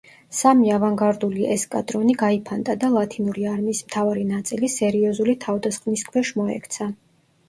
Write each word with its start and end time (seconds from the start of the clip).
სამი 0.35 0.69
ავანგარდული 0.75 1.43
ესკადრონი 1.55 2.15
გაიფანტა 2.21 2.75
და 2.83 2.89
ლათინური 2.93 3.45
არმიის 3.49 3.81
მთავარი 3.89 4.23
ნაწილი 4.31 4.71
სერიოზული 4.77 5.37
თავდასხმის 5.45 6.05
ქვეშ 6.09 6.33
მოექცა. 6.41 6.89